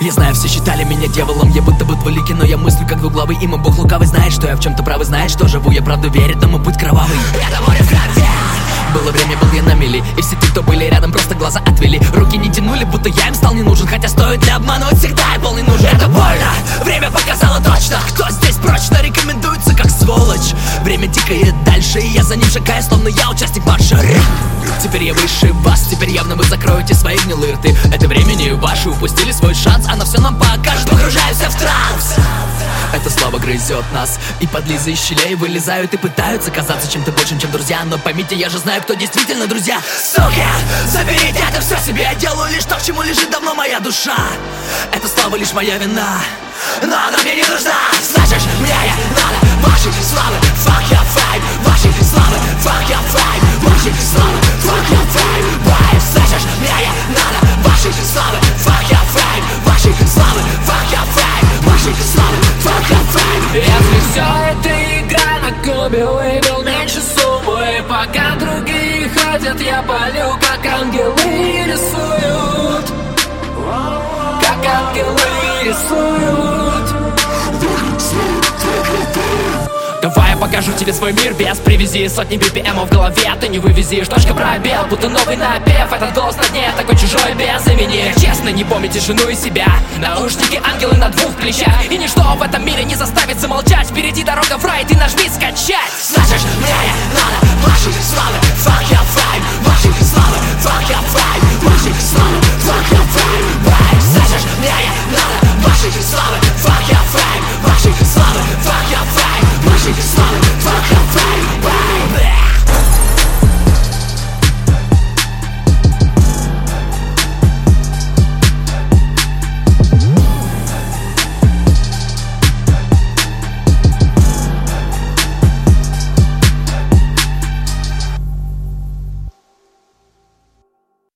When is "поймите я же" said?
37.98-38.58